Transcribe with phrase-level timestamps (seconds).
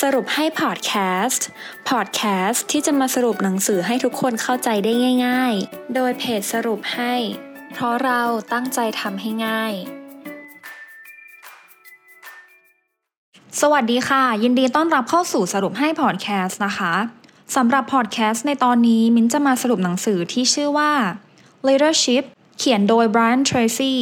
[0.00, 0.92] สรุปให้พอดแค
[1.24, 1.46] สต์
[1.88, 4.92] พอดแคสต์ที่จะมาสรุปหนังสือให้ทุกคนเข้าใจได้
[5.26, 7.14] ง่าย ๆ โดยเพจสรุปให้
[7.72, 8.22] เพราะเรา
[8.52, 9.72] ตั้งใจทำให้ง่าย
[13.60, 16.94] สวัสดีค่ะ ยินดีต้อนรับเข้าสู่สรุปให้พอดแคสต์นะคะ
[17.56, 20.92] สำหรับพอดแคสต์ในตอนนี้มิ้นจะมาสรุปหนังสือที่ชื่อว่า
[21.66, 22.24] Leadership
[22.58, 23.94] เขียนโดย Brian Tracy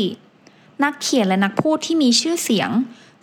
[0.85, 2.71] นักเขียนและนักพูดที่มีชื่อเสียง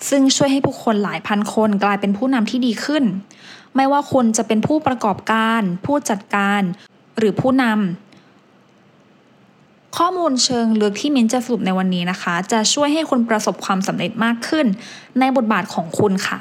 [0.10, 3.04] ซึ่งช่วยให้ผู้คนหลายพันคนกลายเป็นผู้นำที่ดีขึ้น
[3.76, 6.62] ไม่ว่าคุณจะเป็นผู้ประกอบการ ผู้จัดการ
[7.18, 14.66] หรือผู้นำข้อมูลเชิงลึกที่มิ้นจะสรุปในวันนี้นะคะ จะช่วยให้คุณประสบความสำเร็จมากขึ้น
[15.20, 16.38] ในบทบาทของคุณค่ะ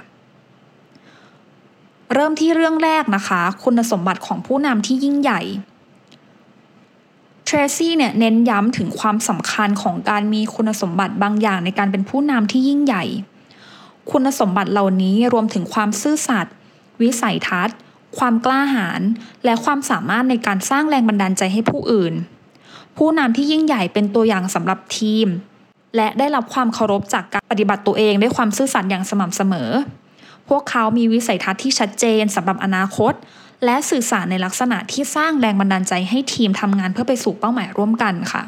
[2.14, 5.40] เริ่มที่เรื่องแรกนะคะ คุณสมบัติของผู้นำที่ยิ่งใหญ่
[7.44, 13.04] เทรซี่เนี่ยเน้นย้ำถึงความสำคัญของการมีคุณสมบัติบางอย่างในการเป็นผู้นำที่ยิ่งใหญ่
[14.10, 16.54] คุณสมบัติเหล่านี้รวมถึงความซื่อสัตย์
[17.02, 17.76] วิสัยทัศน์
[18.18, 19.00] ความกล้าหาญ
[19.44, 22.14] และความสามารถในการสร้างแรงบันดาลใจให้ผู้อื่น
[22.96, 25.28] ผู้นำที่ยิ่งใหญ่เป็นตัวอย่างสำหรับทีม
[25.96, 29.70] และได้รับความเคารพจากการปฏิบัติตัวเองด้วยความซื่อสัตย์อย่างสม่ำเสมอ
[30.48, 33.12] พวกเขามีวิสัยทัศน์ที่ชัดเจนสำหรับอนาคต
[33.64, 38.42] และสื่อสารในลักษณะที่สร้างแรงบันดาลใจให้ทีมทำงานเพื่อไปสู่เป้าหมายร่วมกันค่ะ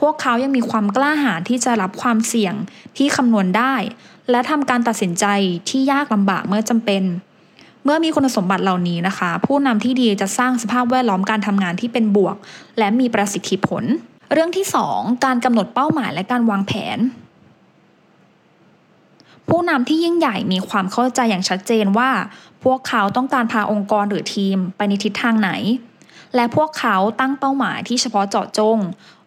[0.00, 2.54] พวกเขายังมีความกล้าหาญที่จะรับความเสี่ยง
[2.96, 3.74] ที่คำนวณได้
[4.30, 5.24] และทำการตัดสินใจ
[5.68, 7.02] ที่ยากลำบากเมื่อจำเป็น
[7.84, 12.36] เมื่อมีคุณสมบัติเหล่านี้นะคะ ผู้นำที่ดีจะสร้างสภาพแวดล้อมการทำงานที่เป็นบวก
[12.78, 13.82] และมีประสิทธิผล
[14.32, 16.98] เรื่องที่ 2 การกำหนดเป้าหมายและการวางแผน
[19.48, 22.10] ผู้นำที่ยิ่งใหญ่มีความเข้าใจอย่างชัดเจนว่า
[22.64, 25.50] พวกเขาต้องการพาองค์กรหรือทีมไปในทิศทางไหน
[26.34, 28.78] และพวกเขาตั้งเป้าหมายที่เฉพาะเจาะจง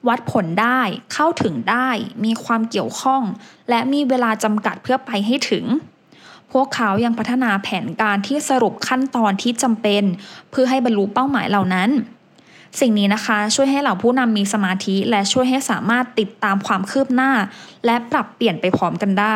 [0.07, 0.81] วัดผลได้
[1.13, 1.89] เข้าถึงได้
[2.25, 3.21] มีความเกี่ยวข้อง
[3.69, 5.65] และมีเวลาจำกัดเพื่อไปให้ถึง
[6.51, 10.03] พวกเขายังพัฒนาแผนการที่สรุปขั้นตอนที่จำเป็น
[10.51, 11.89] เพื่อให้บรรลุเป้าหมายเหล่านั้น
[12.79, 17.31] สิ่งนี้นะคะช่วยให้เหล่าผู้นำมีสมาธิ และช่วยให้สามารถติดตามความคืบหน้า
[17.85, 19.35] และปรับเปลี่ยนไปพร้อมกันได้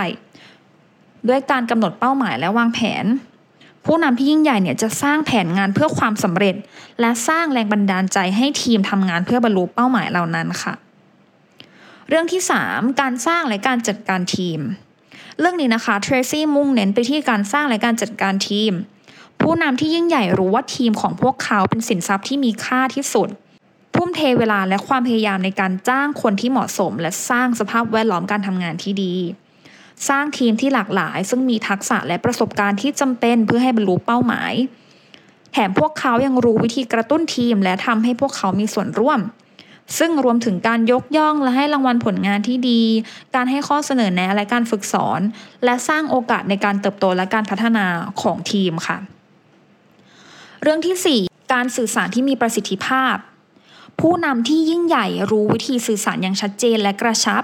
[1.27, 3.05] ด้วยการกำหนดเป้าหมายและวางแผน
[3.87, 6.55] ผู้นำที่ยิ่งใหญ่เนี่ยจะสร้างแผนงานเพื่อความสำเร็จ
[7.01, 10.73] และสร้างแรงบันดาลใจให้ทีมทำงานเพื่อบรรลุเป้าหมายเหล่านั้นค่ะ
[12.09, 14.59] เรื่องที่ 3 การสร้างและการจัดการทีม
[15.39, 18.71] เรื่องนี้นะคะเทรซี่มุ่งเน้นไปที่การสร้างและการจัดการทีม
[19.41, 23.29] ผู้นำที่ยิ่งใหญ่รู้ว่าทีมของพวกเขาเป็นสินทรัพย์ที่มีค่าที่สุด
[23.95, 29.15] ทุ่มเทเวลาและความพยายามในการจ้างคนที่เหมาะสม และสร้างสภาพแวดล้อมการทำงานที่ดี
[30.09, 34.53] สร้างทีมที่หลากหลาย ซึ่งมีทักษะและประสบการณ์ที่จำเป็นเพื่อให้บรรลุเป้าหมาย
[35.53, 39.19] แถมพวกเขายังรู้วิธีกระตุ้นทีมและทำให้พวกเขามีส่วนร่วม
[39.97, 42.81] ซึ่งรวมถึงการยกย่องและให้รางวัลผลงานที่ดี
[43.35, 45.19] การให้ข้อเสนอแนะและการฝึกสอน
[45.65, 47.85] และสร้างโอกาสในการเติบโตและการพัฒนา
[48.21, 48.97] ของทีมค่ะ
[50.61, 53.15] เรื่องที่ 4 การสื่อสารที่มีประสิทธิภาพ
[53.99, 57.43] ผู้นำที่ยิ่งใหญ่รู้วิธีสื่อสารอย่างชัดเจนและกระชับ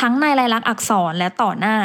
[0.00, 1.76] ทั้งในลายลักษณ์อักษรและต่อหน้า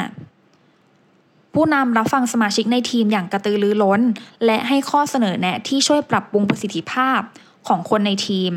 [1.54, 4.02] ผู้นำรับฟังสมาชิกในทีมอย่างกระตือรือร้น
[4.46, 7.20] และให้ข้อเสนอแนะที่ช่วยปรับปรุงประสิทธิภาพ
[7.68, 8.52] ของคนในทีม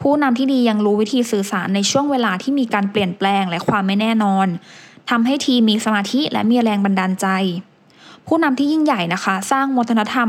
[0.00, 4.46] ผู้นำที่ดียังรู้วิธีสื่อสารในช่วงเวลาที่มีการเปลี่ยนแปลงและความไม่แน่นอน
[5.10, 7.26] ทำให้ทีมมีสมาธิและมีแรงบันดาลใจ
[8.26, 10.28] ผู้นำที่ยิ่งใหญ่นะคะ สร้างวัฒนธรรม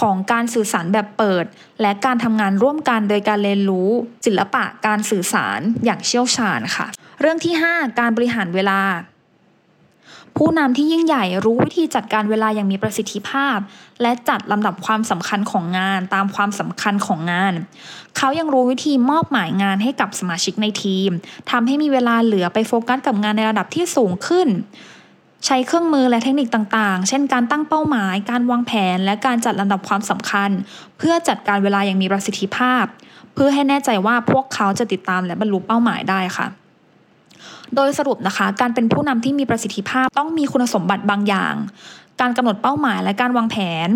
[0.00, 1.44] ของการสื่อสารแบบเปิด
[1.80, 3.88] และการทำงานร่วมกันโดยการเรียนรู้
[4.26, 6.86] ศิลปะการสื่อสารอย่างเชี่ยวชาญค่ะ
[7.20, 8.80] เรื่องที่ 5 การบริหารเวลา
[10.36, 13.58] ผู้นำที่ยิ่งใหญ่รู้วิธีจัดการเวลาอย่างมีประสิทธิภาพ
[14.02, 17.54] และจัดลำดับความสำคัญของงานตามความสำคัญของงาน
[18.16, 21.10] เขายังรู้วิธีมอบหมายงานให้กับสมาชิกในทีม
[21.50, 24.48] ทำให้มีเวลาเหลือไปโฟกัสกับงานในระดับที่สูงขึ้น
[25.46, 30.50] ใช้เครื่องมือและเทคนิคต่างๆ เช่นการตั้งเป้าหมาย การวางแผน และการจัดลำดับความสำคัญ
[30.98, 32.84] เพื่อจัดการเวลาอย่างมีประสิทธิภาพ
[33.34, 36.46] เพื่อให้แน่ใจว่าพวกเขาจะติดตามและบรรลุเป้าหมายได้ค่ะ
[37.76, 41.54] โดยสรุปนะคะ การเป็นผู้นำที่มีประสิทธิภาพต้องมีคุณสมบัติบางอย่าง
[42.20, 43.56] การกำหนดเป้าหมายและการวางแผ
[43.86, 43.88] น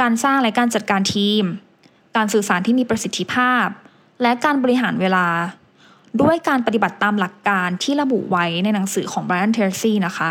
[0.00, 1.42] การสร้างและการจัดการทีม
[2.16, 3.66] การสื่อสารที่มีประสิทธิภาพ
[4.22, 5.26] และการบริหารเวลา
[6.22, 10.30] ด้วยการปฏิบัติตามหลักการที่ระบุไว้ในหนังสือของ Brian Tracy นะคะ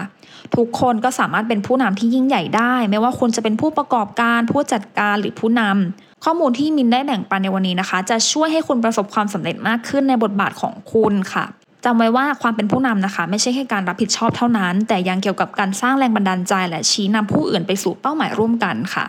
[0.55, 11.45] ทุกคนก็สามารถเป็นผู้นำที่ยิ่งใหญ่ได้ ไม่ว่าคุณจะเป็นผู้ประกอบการผู้จัดการหรือผู้นำข้อมูลที่มินได้แบ่งปันในวันนี้นะคะ จะช่วยให้คุณประสบความสำเร็จมากขึ้นในบทบาทของคุณค่ะ
[11.85, 19.05] จำไว้ว่าความเป็นผู้นำนะคะ ไม่ใช่แค่การรับผิดชอบเท่านั้น แต่ยังเกี่ยวกับการสร้างแรงบันดาลใจ และชี้นำผู้อื่นไปสู่เป้าหมายร่วมกันค่ะ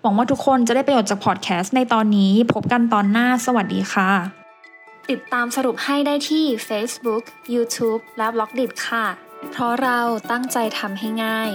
[0.00, 4.10] หวังว่าทุกคนจะได้ประโยชน์จากพอดแคสต์ในตอนนี้ พบกันตอนหน้า สวัสดีค่ะ
[5.10, 7.24] ติดตามสรุปให้ได้ที่ Facebook,
[7.54, 9.06] YouTube และ b ล็อกดิค่ะ
[9.52, 9.98] เพราะเรา
[10.30, 11.50] ตั้งใจทำให้ง่าย